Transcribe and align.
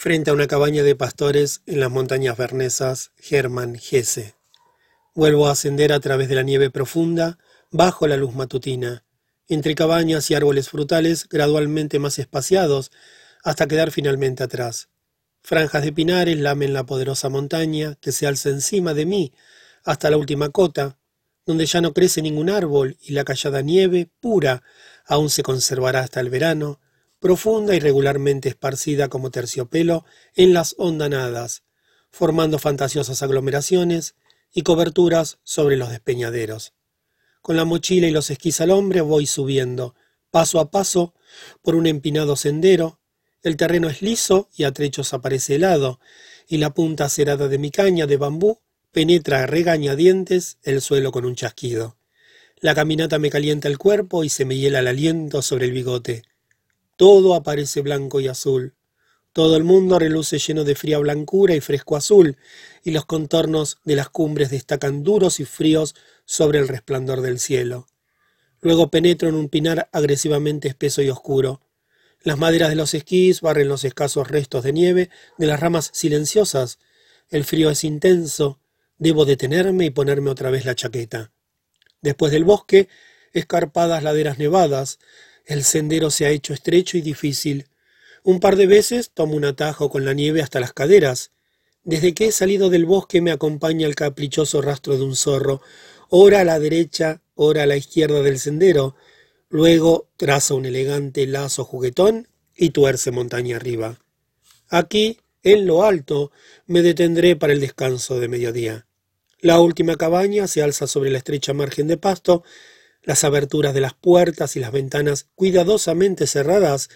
frente 0.00 0.30
a 0.30 0.32
una 0.32 0.46
cabaña 0.46 0.84
de 0.84 0.94
pastores 0.94 1.62
en 1.66 1.80
las 1.80 1.90
montañas 1.90 2.36
bernesas 2.36 3.10
Hermann 3.28 3.74
Hesse. 3.74 4.36
Vuelvo 5.12 5.48
a 5.48 5.50
ascender 5.50 5.92
a 5.92 5.98
través 5.98 6.28
de 6.28 6.36
la 6.36 6.44
nieve 6.44 6.70
profunda, 6.70 7.36
bajo 7.72 8.06
la 8.06 8.16
luz 8.16 8.32
matutina, 8.32 9.04
entre 9.48 9.74
cabañas 9.74 10.30
y 10.30 10.36
árboles 10.36 10.68
frutales 10.68 11.28
gradualmente 11.28 11.98
más 11.98 12.20
espaciados, 12.20 12.92
hasta 13.42 13.66
quedar 13.66 13.90
finalmente 13.90 14.44
atrás. 14.44 14.88
Franjas 15.42 15.82
de 15.82 15.92
pinares 15.92 16.38
lamen 16.38 16.74
la 16.74 16.86
poderosa 16.86 17.28
montaña 17.28 17.96
que 18.00 18.12
se 18.12 18.28
alza 18.28 18.50
encima 18.50 18.94
de 18.94 19.04
mí 19.04 19.32
hasta 19.82 20.10
la 20.10 20.16
última 20.16 20.50
cota, 20.50 20.96
donde 21.44 21.66
ya 21.66 21.80
no 21.80 21.92
crece 21.92 22.22
ningún 22.22 22.50
árbol 22.50 22.96
y 23.00 23.14
la 23.14 23.24
callada 23.24 23.62
nieve, 23.62 24.08
pura, 24.20 24.62
aún 25.06 25.28
se 25.28 25.42
conservará 25.42 26.02
hasta 26.02 26.20
el 26.20 26.30
verano, 26.30 26.78
profunda 27.20 27.74
y 27.74 27.80
regularmente 27.80 28.48
esparcida 28.48 29.08
como 29.08 29.30
terciopelo 29.30 30.04
en 30.34 30.54
las 30.54 30.74
hondanadas, 30.78 31.62
formando 32.10 32.58
fantasiosas 32.58 33.22
aglomeraciones 33.22 34.14
y 34.52 34.62
coberturas 34.62 35.38
sobre 35.42 35.76
los 35.76 35.90
despeñaderos. 35.90 36.74
Con 37.42 37.56
la 37.56 37.64
mochila 37.64 38.06
y 38.06 38.10
los 38.10 38.30
esquís 38.30 38.60
al 38.60 38.70
hombre 38.70 39.00
voy 39.00 39.26
subiendo, 39.26 39.94
paso 40.30 40.60
a 40.60 40.70
paso, 40.70 41.14
por 41.62 41.74
un 41.74 41.86
empinado 41.86 42.36
sendero. 42.36 43.00
El 43.42 43.56
terreno 43.56 43.88
es 43.88 44.02
liso 44.02 44.48
y 44.56 44.64
a 44.64 44.72
trechos 44.72 45.14
aparece 45.14 45.56
helado, 45.56 46.00
y 46.46 46.58
la 46.58 46.74
punta 46.74 47.04
acerada 47.04 47.48
de 47.48 47.58
mi 47.58 47.70
caña 47.70 48.06
de 48.06 48.16
bambú 48.16 48.60
penetra 48.90 49.42
a 49.42 49.46
regañadientes 49.46 50.58
el 50.62 50.80
suelo 50.80 51.12
con 51.12 51.24
un 51.24 51.34
chasquido. 51.34 51.98
La 52.56 52.74
caminata 52.74 53.18
me 53.18 53.30
calienta 53.30 53.68
el 53.68 53.78
cuerpo 53.78 54.24
y 54.24 54.28
se 54.28 54.44
me 54.44 54.56
hiela 54.56 54.80
el 54.80 54.88
aliento 54.88 55.42
sobre 55.42 55.66
el 55.66 55.72
bigote. 55.72 56.22
Todo 56.98 57.36
aparece 57.36 57.80
blanco 57.80 58.18
y 58.18 58.26
azul. 58.26 58.74
Todo 59.32 59.56
el 59.56 59.62
mundo 59.62 60.00
reluce 60.00 60.40
lleno 60.40 60.64
de 60.64 60.74
fría 60.74 60.98
blancura 60.98 61.54
y 61.54 61.60
fresco 61.60 61.94
azul, 61.94 62.36
y 62.82 62.90
los 62.90 63.06
contornos 63.06 63.78
de 63.84 63.94
las 63.94 64.08
cumbres 64.08 64.50
destacan 64.50 65.04
duros 65.04 65.38
y 65.38 65.44
fríos 65.44 65.94
sobre 66.24 66.58
el 66.58 66.66
resplandor 66.66 67.20
del 67.20 67.38
cielo. 67.38 67.86
Luego 68.60 68.90
penetro 68.90 69.28
en 69.28 69.36
un 69.36 69.48
pinar 69.48 69.88
agresivamente 69.92 70.66
espeso 70.66 71.00
y 71.00 71.08
oscuro. 71.08 71.60
Las 72.24 72.36
maderas 72.36 72.68
de 72.68 72.74
los 72.74 72.92
esquís 72.94 73.42
barren 73.42 73.68
los 73.68 73.84
escasos 73.84 74.26
restos 74.26 74.64
de 74.64 74.72
nieve 74.72 75.08
de 75.38 75.46
las 75.46 75.60
ramas 75.60 75.90
silenciosas. 75.94 76.80
El 77.30 77.44
frío 77.44 77.70
es 77.70 77.84
intenso. 77.84 78.58
Debo 78.96 79.24
detenerme 79.24 79.84
y 79.84 79.90
ponerme 79.90 80.30
otra 80.30 80.50
vez 80.50 80.64
la 80.64 80.74
chaqueta. 80.74 81.30
Después 82.02 82.32
del 82.32 82.42
bosque, 82.42 82.88
escarpadas 83.32 84.02
laderas 84.02 84.38
nevadas, 84.38 84.98
el 85.48 85.64
sendero 85.64 86.10
se 86.10 86.26
ha 86.26 86.30
hecho 86.30 86.52
estrecho 86.52 86.98
y 86.98 87.00
difícil. 87.00 87.68
Un 88.22 88.38
par 88.38 88.56
de 88.56 88.66
veces 88.66 89.10
tomo 89.12 89.34
un 89.34 89.46
atajo 89.46 89.88
con 89.88 90.04
la 90.04 90.12
nieve 90.12 90.42
hasta 90.42 90.60
las 90.60 90.74
caderas. 90.74 91.30
Desde 91.84 92.12
que 92.12 92.26
he 92.26 92.32
salido 92.32 92.68
del 92.68 92.84
bosque 92.84 93.22
me 93.22 93.32
acompaña 93.32 93.86
el 93.86 93.94
caprichoso 93.94 94.60
rastro 94.60 94.98
de 94.98 95.04
un 95.04 95.16
zorro, 95.16 95.62
ora 96.10 96.40
a 96.40 96.44
la 96.44 96.58
derecha, 96.60 97.22
ora 97.34 97.62
a 97.62 97.66
la 97.66 97.78
izquierda 97.78 98.20
del 98.22 98.38
sendero, 98.38 98.94
luego 99.48 100.10
traza 100.18 100.52
un 100.52 100.66
elegante 100.66 101.26
lazo 101.26 101.64
juguetón 101.64 102.28
y 102.54 102.70
tuerce 102.70 103.10
montaña 103.10 103.56
arriba. 103.56 103.98
Aquí, 104.68 105.18
en 105.42 105.66
lo 105.66 105.82
alto, 105.82 106.30
me 106.66 106.82
detendré 106.82 107.36
para 107.36 107.54
el 107.54 107.60
descanso 107.60 108.20
de 108.20 108.28
mediodía. 108.28 108.86
La 109.40 109.60
última 109.60 109.96
cabaña 109.96 110.46
se 110.46 110.62
alza 110.62 110.86
sobre 110.86 111.10
la 111.10 111.18
estrecha 111.18 111.54
margen 111.54 111.86
de 111.86 111.96
pasto 111.96 112.44
las 113.08 113.24
aberturas 113.24 113.72
de 113.72 113.80
las 113.80 113.94
puertas 113.94 114.54
y 114.54 114.60
las 114.60 114.70
ventanas 114.70 115.28
cuidadosamente 115.34 116.26
cerradas, 116.26 116.90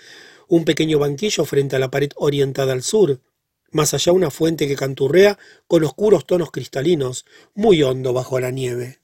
un 0.46 0.66
pequeño 0.66 0.98
banquillo 0.98 1.46
frente 1.46 1.76
a 1.76 1.78
la 1.78 1.90
pared 1.90 2.10
orientada 2.16 2.74
al 2.74 2.82
sur, 2.82 3.22
más 3.70 3.94
allá 3.94 4.12
una 4.12 4.30
fuente 4.30 4.68
que 4.68 4.76
canturrea 4.76 5.38
con 5.66 5.84
oscuros 5.84 6.26
tonos 6.26 6.50
cristalinos, 6.50 7.24
muy 7.54 7.82
hondo 7.82 8.12
bajo 8.12 8.38
la 8.40 8.50
nieve. 8.50 8.98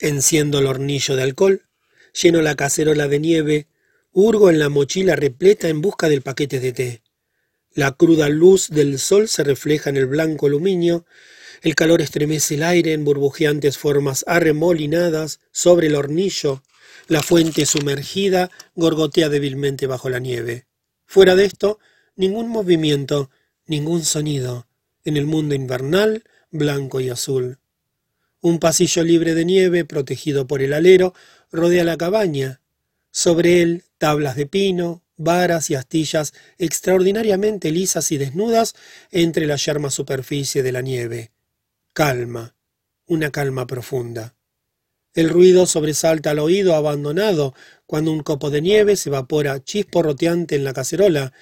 Enciendo 0.00 0.58
el 0.58 0.66
hornillo 0.66 1.14
de 1.14 1.22
alcohol, 1.22 1.68
lleno 2.20 2.42
la 2.42 2.56
cacerola 2.56 3.06
de 3.06 3.20
nieve, 3.20 3.68
hurgo 4.10 4.50
en 4.50 4.58
la 4.58 4.68
mochila 4.68 5.14
repleta 5.14 5.68
en 5.68 5.80
busca 5.80 6.08
del 6.08 6.22
paquete 6.22 6.58
de 6.58 6.72
té. 6.72 7.02
La 7.72 7.92
cruda 7.92 8.28
luz 8.28 8.68
del 8.70 8.98
sol 8.98 9.28
se 9.28 9.44
refleja 9.44 9.90
en 9.90 9.96
el 9.96 10.06
blanco 10.06 10.46
aluminio, 10.46 11.06
el 11.62 11.74
calor 11.74 12.00
estremece 12.00 12.54
el 12.54 12.62
aire 12.62 12.92
en 12.92 13.04
burbujeantes 13.04 13.76
formas 13.76 14.24
arremolinadas 14.26 15.40
sobre 15.52 15.88
el 15.88 15.94
hornillo. 15.94 16.62
La 17.06 17.22
fuente 17.22 17.66
sumergida 17.66 18.50
gorgotea 18.74 19.28
débilmente 19.28 19.86
bajo 19.86 20.08
la 20.08 20.18
nieve. 20.18 20.66
Fuera 21.06 21.34
de 21.34 21.44
esto, 21.44 21.78
ningún 22.16 22.48
movimiento, 22.48 23.30
ningún 23.66 24.04
sonido. 24.04 24.66
En 25.04 25.16
el 25.16 25.26
mundo 25.26 25.54
invernal, 25.54 26.24
blanco 26.50 27.00
y 27.00 27.10
azul. 27.10 27.58
Un 28.40 28.58
pasillo 28.58 29.02
libre 29.02 29.34
de 29.34 29.44
nieve, 29.44 29.84
protegido 29.84 30.46
por 30.46 30.62
el 30.62 30.72
alero, 30.72 31.14
rodea 31.50 31.84
la 31.84 31.98
cabaña. 31.98 32.60
Sobre 33.10 33.60
él, 33.60 33.84
tablas 33.98 34.36
de 34.36 34.46
pino, 34.46 35.02
varas 35.16 35.68
y 35.68 35.74
astillas 35.74 36.32
extraordinariamente 36.58 37.70
lisas 37.70 38.12
y 38.12 38.18
desnudas 38.18 38.74
entre 39.10 39.46
la 39.46 39.56
yerma 39.56 39.90
superficie 39.90 40.62
de 40.62 40.72
la 40.72 40.80
nieve. 40.80 41.32
Calma, 41.92 42.54
una 43.06 43.32
calma 43.32 43.66
profunda. 43.66 44.36
El 45.12 45.28
ruido 45.28 45.66
sobresalta 45.66 46.30
al 46.30 46.38
oído 46.38 46.76
abandonado 46.76 47.52
cuando 47.84 48.12
un 48.12 48.22
copo 48.22 48.48
de 48.48 48.62
nieve 48.62 48.94
se 48.94 49.08
evapora 49.08 49.64
chisporroteante 49.64 50.54
en 50.54 50.62
la 50.62 50.72
cacerola, 50.72 51.32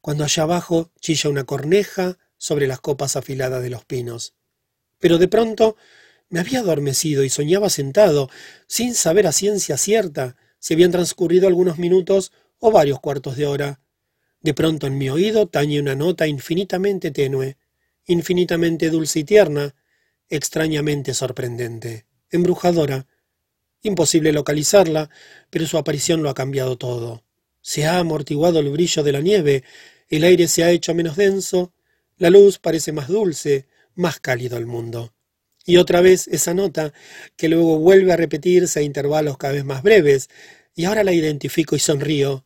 cuando 0.00 0.24
allá 0.24 0.44
abajo 0.44 0.90
chilla 1.00 1.28
una 1.28 1.44
corneja 1.44 2.16
sobre 2.38 2.66
las 2.66 2.80
copas 2.80 3.14
afiladas 3.16 3.62
de 3.62 3.68
los 3.68 3.84
pinos. 3.84 4.32
Pero 4.98 5.18
de 5.18 5.28
pronto 5.28 5.76
me 6.30 6.40
había 6.40 6.60
adormecido 6.60 7.22
y 7.22 7.28
soñaba 7.28 7.68
sentado, 7.68 8.30
sin 8.66 8.94
saber 8.94 9.26
a 9.26 9.32
ciencia 9.32 9.76
cierta 9.76 10.34
si 10.58 10.72
habían 10.72 10.92
transcurrido 10.92 11.46
algunos 11.46 11.76
minutos 11.76 12.32
o 12.58 12.70
varios 12.70 13.00
cuartos 13.00 13.36
de 13.36 13.46
hora. 13.46 13.80
De 14.40 14.54
pronto 14.54 14.86
en 14.86 14.96
mi 14.96 15.10
oído 15.10 15.46
tañe 15.46 15.78
una 15.78 15.94
nota 15.94 16.26
infinitamente 16.26 17.10
tenue, 17.10 17.58
infinitamente 18.06 18.88
dulce 18.88 19.18
y 19.18 19.24
tierna, 19.24 19.74
extrañamente 20.30 21.12
sorprendente, 21.12 22.06
embrujadora. 22.30 23.06
Imposible 23.82 24.32
localizarla, 24.32 25.10
pero 25.50 25.66
su 25.66 25.76
aparición 25.76 26.22
lo 26.22 26.30
ha 26.30 26.34
cambiado 26.34 26.78
todo. 26.78 27.24
Se 27.60 27.84
ha 27.84 27.98
amortiguado 27.98 28.60
el 28.60 28.70
brillo 28.70 29.02
de 29.02 29.12
la 29.12 29.20
nieve, 29.20 29.64
el 30.08 30.24
aire 30.24 30.48
se 30.48 30.64
ha 30.64 30.70
hecho 30.70 30.94
menos 30.94 31.16
denso, 31.16 31.72
la 32.16 32.30
luz 32.30 32.58
parece 32.58 32.92
más 32.92 33.08
dulce, 33.08 33.66
más 33.94 34.20
cálido 34.20 34.56
el 34.56 34.66
mundo. 34.66 35.12
Y 35.66 35.76
otra 35.76 36.00
vez 36.00 36.26
esa 36.28 36.54
nota, 36.54 36.92
que 37.36 37.48
luego 37.48 37.78
vuelve 37.78 38.12
a 38.12 38.16
repetirse 38.16 38.80
a 38.80 38.82
intervalos 38.82 39.36
cada 39.36 39.52
vez 39.52 39.64
más 39.64 39.82
breves, 39.82 40.30
y 40.74 40.84
ahora 40.84 41.04
la 41.04 41.12
identifico 41.12 41.76
y 41.76 41.78
sonrío, 41.78 42.44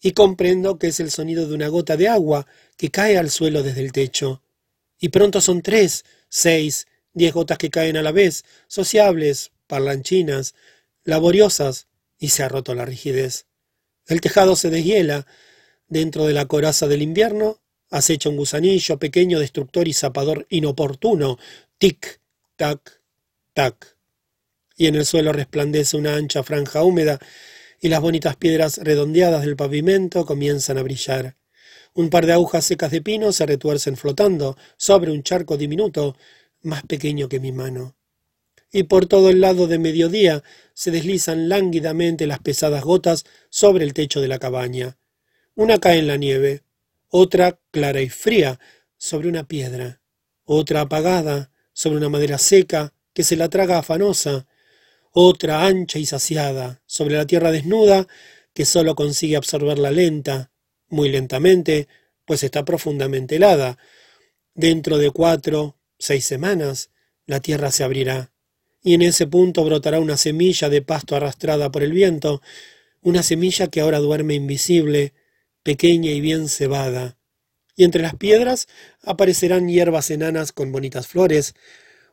y 0.00 0.12
comprendo 0.12 0.78
que 0.78 0.88
es 0.88 1.00
el 1.00 1.10
sonido 1.10 1.46
de 1.46 1.54
una 1.54 1.68
gota 1.68 1.96
de 1.96 2.08
agua 2.08 2.46
que 2.76 2.90
cae 2.90 3.16
al 3.18 3.30
suelo 3.30 3.62
desde 3.62 3.80
el 3.82 3.92
techo. 3.92 4.42
Y 5.00 5.10
pronto 5.10 5.40
son 5.40 5.62
tres, 5.62 6.04
seis, 6.28 6.87
diez 7.18 7.34
gotas 7.34 7.58
que 7.58 7.70
caen 7.70 7.96
a 7.96 8.02
la 8.02 8.12
vez, 8.12 8.44
sociables, 8.66 9.52
parlanchinas, 9.66 10.54
laboriosas, 11.04 11.86
y 12.18 12.30
se 12.30 12.42
ha 12.42 12.48
roto 12.48 12.74
la 12.74 12.84
rigidez. 12.84 13.46
El 14.06 14.20
tejado 14.20 14.56
se 14.56 14.70
deshiela, 14.70 15.26
dentro 15.88 16.26
de 16.26 16.32
la 16.32 16.46
coraza 16.46 16.88
del 16.88 17.02
invierno, 17.02 17.60
acecha 17.90 18.28
un 18.28 18.36
gusanillo 18.36 18.98
pequeño, 18.98 19.38
destructor 19.38 19.86
y 19.88 19.92
zapador 19.92 20.46
inoportuno, 20.50 21.38
tic, 21.78 22.20
tac, 22.56 23.00
tac. 23.52 23.96
Y 24.76 24.86
en 24.86 24.94
el 24.94 25.06
suelo 25.06 25.32
resplandece 25.32 25.96
una 25.96 26.16
ancha 26.16 26.42
franja 26.42 26.82
húmeda, 26.82 27.18
y 27.80 27.88
las 27.88 28.00
bonitas 28.00 28.36
piedras 28.36 28.78
redondeadas 28.78 29.42
del 29.42 29.56
pavimento 29.56 30.26
comienzan 30.26 30.78
a 30.78 30.82
brillar. 30.82 31.36
Un 31.94 32.10
par 32.10 32.26
de 32.26 32.32
agujas 32.32 32.64
secas 32.64 32.90
de 32.90 33.02
pino 33.02 33.32
se 33.32 33.46
retuercen 33.46 33.96
flotando 33.96 34.56
sobre 34.76 35.10
un 35.10 35.22
charco 35.22 35.56
diminuto, 35.56 36.16
más 36.62 36.82
pequeño 36.82 37.28
que 37.28 37.40
mi 37.40 37.52
mano. 37.52 37.96
Y 38.70 38.84
por 38.84 39.06
todo 39.06 39.30
el 39.30 39.40
lado 39.40 39.66
de 39.66 39.78
mediodía 39.78 40.42
se 40.74 40.90
deslizan 40.90 41.48
lánguidamente 41.48 42.26
las 42.26 42.40
pesadas 42.40 42.84
gotas 42.84 43.24
sobre 43.48 43.84
el 43.84 43.94
techo 43.94 44.20
de 44.20 44.28
la 44.28 44.38
cabaña. 44.38 44.98
Una 45.54 45.78
cae 45.78 45.98
en 45.98 46.06
la 46.06 46.16
nieve, 46.16 46.62
otra 47.08 47.58
clara 47.70 48.00
y 48.00 48.08
fría 48.08 48.60
sobre 48.96 49.28
una 49.28 49.44
piedra, 49.44 50.02
otra 50.44 50.82
apagada 50.82 51.50
sobre 51.72 51.96
una 51.96 52.08
madera 52.08 52.38
seca 52.38 52.92
que 53.14 53.24
se 53.24 53.36
la 53.36 53.48
traga 53.48 53.78
afanosa, 53.78 54.46
otra 55.12 55.66
ancha 55.66 55.98
y 55.98 56.06
saciada 56.06 56.82
sobre 56.86 57.16
la 57.16 57.26
tierra 57.26 57.50
desnuda 57.50 58.06
que 58.52 58.64
sólo 58.64 58.94
consigue 58.94 59.36
absorberla 59.36 59.90
lenta, 59.90 60.50
muy 60.88 61.08
lentamente, 61.08 61.88
pues 62.24 62.42
está 62.42 62.64
profundamente 62.64 63.36
helada. 63.36 63.78
Dentro 64.54 64.98
de 64.98 65.10
cuatro, 65.10 65.77
seis 65.98 66.24
semanas, 66.24 66.90
la 67.26 67.40
tierra 67.40 67.70
se 67.70 67.84
abrirá, 67.84 68.32
y 68.82 68.94
en 68.94 69.02
ese 69.02 69.26
punto 69.26 69.64
brotará 69.64 70.00
una 70.00 70.16
semilla 70.16 70.68
de 70.68 70.82
pasto 70.82 71.16
arrastrada 71.16 71.70
por 71.70 71.82
el 71.82 71.92
viento, 71.92 72.40
una 73.02 73.22
semilla 73.22 73.68
que 73.68 73.80
ahora 73.80 73.98
duerme 73.98 74.34
invisible, 74.34 75.12
pequeña 75.62 76.10
y 76.10 76.20
bien 76.20 76.48
cebada, 76.48 77.18
y 77.76 77.84
entre 77.84 78.02
las 78.02 78.16
piedras 78.16 78.66
aparecerán 79.02 79.68
hierbas 79.68 80.10
enanas 80.10 80.52
con 80.52 80.72
bonitas 80.72 81.06
flores, 81.06 81.54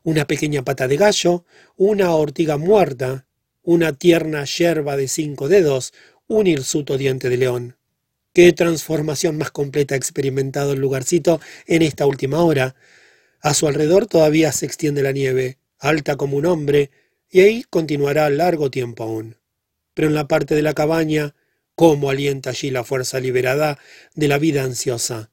una 0.04 0.28
pequeña 0.28 0.64
pata 0.64 0.88
de 0.88 0.98
gallo, 0.98 1.46
una 1.76 2.14
ortiga 2.14 2.58
muerta, 2.58 3.26
una 3.64 3.94
tierna 3.94 4.46
yerba 4.46 4.96
de 4.96 5.08
cinco 5.08 5.48
dedos, 5.48 5.94
un 6.28 6.46
hirsuto 6.46 6.98
diente 6.98 7.30
de 7.30 7.38
león. 7.38 7.78
Qué 8.32 8.52
transformación 8.54 9.38
más 9.38 9.50
completa 9.50 9.96
ha 9.96 9.98
experimentado 9.98 10.74
el 10.74 10.80
lugarcito 10.80 11.40
en 11.66 11.82
esta 11.82 12.06
última 12.06 12.44
hora. 12.44 12.76
A 13.46 13.54
su 13.54 13.68
alrededor 13.68 14.08
todavía 14.08 14.52
se 14.52 14.66
extiende 14.66 15.04
la 15.04 15.12
nieve, 15.12 15.60
alta 15.78 16.16
como 16.16 16.36
un 16.36 16.48
hombre, 16.48 16.90
y 17.30 17.42
ahí 17.42 17.64
continuará 17.70 18.28
largo 18.32 18.72
tiempo 18.72 19.04
aún. 19.04 19.38
Pero 19.94 20.08
en 20.08 20.16
la 20.16 20.28
parte 20.28 20.56
de 20.56 20.64
la 20.64 20.74
cabaña, 20.74 21.36
cómo 21.76 22.10
alienta 22.10 22.50
allí 22.50 22.72
la 22.72 22.84
fuerza 22.84 23.20
liberada 23.20 23.78
de 24.16 24.28
la 24.30 24.40
vida 24.40 24.64
ansiosa. 24.64 25.30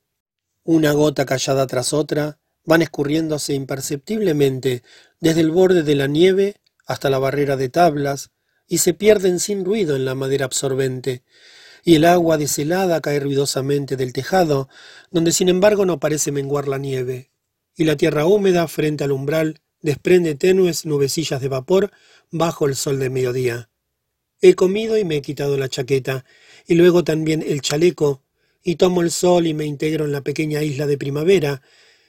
Una 0.62 0.92
gota 0.92 1.24
callada 1.24 1.66
tras 1.66 1.94
otra 1.94 2.38
van 2.66 2.82
escurriéndose 2.82 3.54
imperceptiblemente 3.54 4.82
desde 5.18 5.40
el 5.40 5.50
borde 5.50 5.82
de 5.82 5.94
la 5.94 6.06
nieve 6.06 6.56
hasta 6.84 7.08
la 7.08 7.18
barrera 7.18 7.56
de 7.56 7.70
tablas 7.70 8.30
y 8.66 8.76
se 8.76 8.92
pierden 8.92 9.40
sin 9.40 9.64
ruido 9.64 9.96
en 9.96 10.04
la 10.04 10.14
madera 10.14 10.44
absorbente, 10.44 11.22
y 11.82 11.94
el 11.94 12.04
agua 12.04 12.36
deshelada 12.36 13.00
cae 13.00 13.20
ruidosamente 13.20 13.96
del 13.96 14.12
tejado, 14.12 14.68
donde 15.10 15.32
sin 15.32 15.48
embargo 15.48 15.86
no 15.86 15.98
parece 15.98 16.30
menguar 16.30 16.68
la 16.68 16.76
nieve, 16.76 17.31
y 17.76 17.84
la 17.84 17.96
tierra 17.96 18.26
húmeda 18.26 18.68
frente 18.68 19.04
al 19.04 19.12
umbral 19.12 19.60
desprende 19.80 20.34
tenues 20.34 20.86
nubecillas 20.86 21.40
de 21.40 21.48
vapor 21.48 21.90
bajo 22.30 22.66
el 22.66 22.76
sol 22.76 22.98
de 22.98 23.10
mediodía. 23.10 23.70
He 24.40 24.54
comido 24.54 24.96
y 24.98 25.04
me 25.04 25.16
he 25.16 25.22
quitado 25.22 25.56
la 25.56 25.68
chaqueta, 25.68 26.24
y 26.66 26.74
luego 26.74 27.04
también 27.04 27.44
el 27.46 27.60
chaleco, 27.60 28.22
y 28.62 28.76
tomo 28.76 29.02
el 29.02 29.10
sol 29.10 29.46
y 29.46 29.54
me 29.54 29.64
integro 29.64 30.04
en 30.04 30.12
la 30.12 30.22
pequeña 30.22 30.62
isla 30.62 30.86
de 30.86 30.98
primavera, 30.98 31.62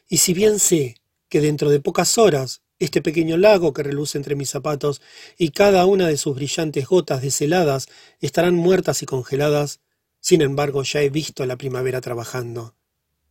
y 0.07 0.17
si 0.17 0.33
bien 0.33 0.59
sé 0.59 0.97
que 1.29 1.41
dentro 1.41 1.69
de 1.69 1.79
pocas 1.79 2.17
horas 2.17 2.61
este 2.79 3.01
pequeño 3.01 3.37
lago 3.37 3.73
que 3.73 3.83
reluce 3.83 4.17
entre 4.17 4.35
mis 4.35 4.49
zapatos 4.49 5.01
y 5.37 5.49
cada 5.49 5.85
una 5.85 6.07
de 6.07 6.17
sus 6.17 6.35
brillantes 6.35 6.85
gotas 6.85 7.21
desheladas 7.21 7.87
estarán 8.19 8.55
muertas 8.55 9.01
y 9.01 9.05
congeladas, 9.05 9.79
sin 10.19 10.41
embargo 10.41 10.83
ya 10.83 11.01
he 11.01 11.09
visto 11.09 11.43
a 11.43 11.45
la 11.45 11.57
primavera 11.57 12.01
trabajando. 12.01 12.75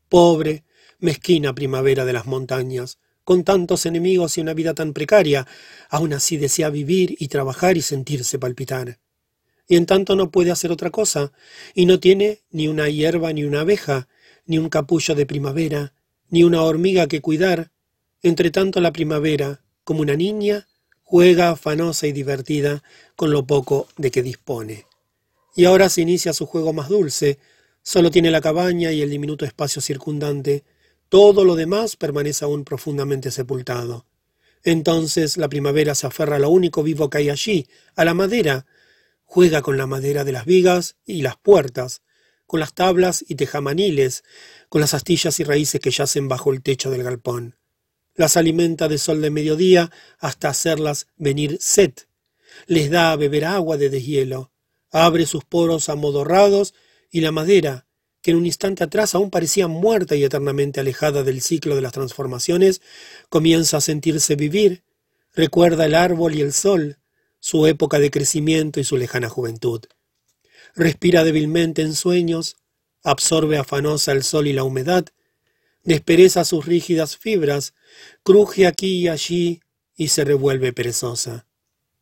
Pobre, 0.08 0.64
mezquina 1.02 1.54
primavera 1.54 2.06
de 2.06 2.14
las 2.14 2.25
montañas, 2.25 2.99
con 3.22 3.44
tantos 3.44 3.84
enemigos 3.84 4.38
y 4.38 4.40
una 4.40 4.54
vida 4.54 4.72
tan 4.72 4.94
precaria, 4.94 5.46
aún 5.90 6.14
así 6.14 6.38
desea 6.38 6.70
vivir 6.70 7.14
y 7.19 7.28
trabajar 7.28 7.76
y 7.76 7.82
sentirse 7.82 8.38
palpitar 8.38 8.99
y 9.72 9.76
en 9.76 9.87
tanto 9.87 10.16
no 10.16 10.31
puede 10.31 10.50
hacer 10.50 10.70
otra 10.70 10.90
cosa, 10.90 11.32
y 11.75 11.87
no 11.87 12.00
tiene 12.00 12.43
ni 12.50 12.69
una 12.69 12.90
hierba 12.90 13.32
ni 13.32 13.44
una 13.44 13.60
abeja, 13.60 14.06
ni 14.44 14.58
un 14.58 14.69
capullo 14.69 15.14
de 15.14 15.26
primavera, 15.26 15.94
ni 16.28 16.44
una 16.44 16.62
hormiga 16.62 17.06
que 17.06 17.22
cuidar. 17.22 17.70
Entre 18.22 18.50
tanto 18.50 18.81
la 18.82 18.93
primavera, 18.93 19.62
como 19.84 20.02
una 20.02 20.14
niña, 20.14 20.69
juega 21.02 21.48
afanosa 21.48 22.06
y 22.06 22.12
divertida 22.12 22.82
con 23.16 23.31
lo 23.31 23.46
poco 23.46 23.88
de 23.96 24.10
que 24.10 24.22
dispone. 24.22 24.84
Y 25.55 25.64
ahora 25.64 25.88
se 25.88 26.02
inicia 26.02 26.32
su 26.32 26.44
juego 26.44 26.72
más 26.72 26.90
dulce, 26.90 27.38
solo 27.82 28.10
tiene 28.10 28.31
la 28.31 28.40
cabaña 28.40 28.93
y 28.93 29.02
el 29.02 29.10
diminuto 29.10 29.44
espacio 29.44 29.81
circundante, 29.81 30.64
todo 31.12 31.44
lo 31.44 31.56
demás 31.56 31.96
permanece 31.96 32.46
aún 32.46 32.64
profundamente 32.64 33.30
sepultado. 33.30 34.06
Entonces 34.62 35.36
la 35.36 35.50
primavera 35.50 35.94
se 35.94 36.06
aferra 36.06 36.36
a 36.36 36.38
lo 36.38 36.48
único 36.48 36.82
vivo 36.82 37.10
que 37.10 37.18
hay 37.18 37.28
allí, 37.28 37.68
a 37.94 38.06
la 38.06 38.14
madera, 38.14 38.64
Juega 39.34 39.60
con 39.60 39.76
la 39.76 39.86
madera 39.86 40.24
de 40.24 40.32
las 40.32 40.46
vigas 40.46 40.96
y 41.04 41.20
las 41.20 41.36
puertas, 41.36 42.00
con 42.46 42.60
las 42.60 42.72
tablas 42.72 43.22
y 43.28 43.34
tejamaniles, 43.34 44.24
con 44.70 44.80
las 44.80 44.94
astillas 44.94 45.38
y 45.38 45.44
raíces 45.44 45.82
que 45.82 45.90
yacen 45.90 46.28
bajo 46.28 46.50
el 46.50 46.62
techo 46.62 46.90
del 46.90 47.02
galpón. 47.02 47.56
Las 48.14 48.38
alimenta 48.38 48.88
de 48.88 48.96
sol 48.96 49.20
de 49.20 49.28
mediodía 49.28 49.90
hasta 50.18 50.48
hacerlas 50.48 51.08
venir 51.16 51.58
sed. 51.60 51.92
Les 52.66 52.90
da 52.90 53.12
a 53.12 53.16
beber 53.16 53.44
agua 53.44 53.76
de 53.76 53.90
deshielo. 53.90 54.50
Abre 54.90 55.26
sus 55.26 55.44
poros 55.44 55.90
amodorrados 55.90 56.72
y 57.10 57.20
la 57.20 57.32
madera, 57.32 57.86
que 58.22 58.30
en 58.30 58.36
un 58.36 58.46
instante 58.46 58.84
atrás 58.84 59.14
aún 59.14 59.30
parecía 59.30 59.66
muerta 59.66 60.14
y 60.14 60.24
eternamente 60.24 60.80
alejada 60.80 61.24
del 61.24 61.42
ciclo 61.42 61.74
de 61.74 61.82
las 61.82 61.92
transformaciones, 61.92 62.80
comienza 63.28 63.78
a 63.78 63.80
sentirse 63.80 64.36
vivir. 64.36 64.84
Recuerda 65.34 65.86
el 65.86 65.94
árbol 65.94 66.34
y 66.34 66.40
el 66.40 66.52
sol, 66.52 66.98
su 67.40 67.66
época 67.66 67.98
de 67.98 68.10
crecimiento 68.10 68.78
y 68.78 68.84
su 68.84 68.96
lejana 68.96 69.28
juventud. 69.28 69.82
Respira 70.74 71.24
débilmente 71.24 71.82
en 71.82 71.94
sueños, 71.94 72.56
absorbe 73.02 73.58
afanosa 73.58 74.12
el 74.12 74.22
sol 74.22 74.46
y 74.46 74.52
la 74.52 74.62
humedad, 74.62 75.06
despereza 75.82 76.44
sus 76.44 76.64
rígidas 76.64 77.16
fibras, 77.16 77.74
cruje 78.22 78.66
aquí 78.69 79.00
y 79.00 79.08
allí 79.08 79.60
y 79.96 80.08
se 80.08 80.24
revuelve 80.24 80.72
perezosa. 80.72 81.46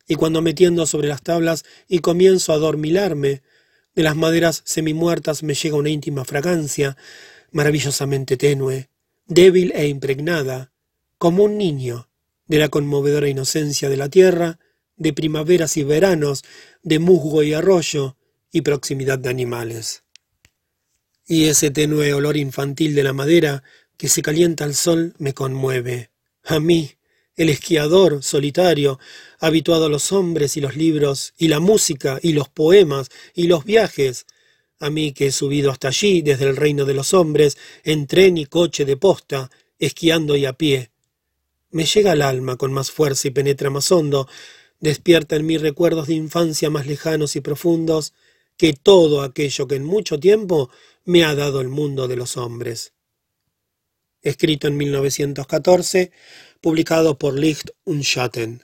Y 0.07 0.15
cuando 0.15 0.41
metiendo 0.41 0.85
sobre 0.85 1.07
las 1.07 1.23
tablas 1.23 1.63
y 1.87 1.99
comienzo 1.99 2.53
a 2.53 2.57
dormilarme, 2.57 3.41
de 3.95 4.03
las 4.03 4.15
maderas 4.15 4.61
semimuertas 4.65 5.43
me 5.43 5.53
llega 5.53 5.75
una 5.75 5.89
íntima 5.89 6.25
fragancia, 6.25 6.97
maravillosamente 7.51 8.37
tenue, 8.37 8.89
débil 9.27 9.71
e 9.75 9.87
impregnada, 9.87 10.71
como 11.17 11.43
un 11.43 11.57
niño, 11.57 12.09
de 12.47 12.59
la 12.59 12.69
conmovedora 12.69 13.29
inocencia 13.29 13.89
de 13.89 13.97
la 13.97 14.09
tierra, 14.09 14.59
de 14.97 15.13
primaveras 15.13 15.77
y 15.77 15.83
veranos, 15.83 16.43
de 16.83 16.99
musgo 16.99 17.43
y 17.43 17.53
arroyo, 17.53 18.17
y 18.51 18.61
proximidad 18.61 19.19
de 19.19 19.29
animales. 19.29 20.03
Y 21.25 21.45
ese 21.45 21.71
tenue 21.71 22.13
olor 22.13 22.35
infantil 22.37 22.95
de 22.95 23.03
la 23.03 23.13
madera 23.13 23.63
que 23.97 24.09
se 24.09 24.21
calienta 24.21 24.63
al 24.63 24.75
sol 24.75 25.13
me 25.17 25.33
conmueve. 25.33 26.11
A 26.43 26.59
mí, 26.59 26.91
el 27.35 27.49
esquiador 27.49 28.23
solitario, 28.23 28.99
habituado 29.39 29.85
a 29.85 29.89
los 29.89 30.11
hombres 30.11 30.57
y 30.57 30.61
los 30.61 30.75
libros, 30.75 31.33
y 31.37 31.47
la 31.47 31.59
música, 31.59 32.19
y 32.21 32.33
los 32.33 32.49
poemas, 32.49 33.09
y 33.33 33.47
los 33.47 33.63
viajes, 33.65 34.25
a 34.79 34.89
mí 34.89 35.13
que 35.13 35.27
he 35.27 35.31
subido 35.31 35.71
hasta 35.71 35.89
allí 35.89 36.21
desde 36.21 36.49
el 36.49 36.57
reino 36.57 36.85
de 36.85 36.93
los 36.93 37.13
hombres, 37.13 37.57
en 37.83 38.07
tren 38.07 38.37
y 38.37 38.45
coche 38.45 38.83
de 38.83 38.97
posta, 38.97 39.49
esquiando 39.79 40.35
y 40.35 40.45
a 40.45 40.53
pie. 40.53 40.91
Me 41.69 41.85
llega 41.85 42.11
al 42.11 42.21
alma 42.21 42.57
con 42.57 42.73
más 42.73 42.91
fuerza 42.91 43.27
y 43.27 43.31
penetra 43.31 43.69
más 43.69 43.91
hondo, 43.91 44.27
despierta 44.79 45.35
en 45.35 45.45
mí 45.45 45.57
recuerdos 45.57 46.07
de 46.07 46.15
infancia 46.15 46.69
más 46.69 46.87
lejanos 46.87 47.35
y 47.35 47.41
profundos 47.41 48.13
que 48.57 48.73
todo 48.73 49.21
aquello 49.21 49.67
que 49.67 49.75
en 49.75 49.83
mucho 49.83 50.19
tiempo 50.19 50.69
me 51.05 51.23
ha 51.23 51.33
dado 51.35 51.61
el 51.61 51.69
mundo 51.69 52.07
de 52.07 52.15
los 52.15 52.35
hombres. 52.37 52.93
Escrito 54.21 54.67
en 54.67 54.77
1914, 54.77 56.11
publicado 56.61 57.17
por 57.17 57.33
Licht 57.37 57.73
und 57.83 58.03
Schatten. 58.05 58.63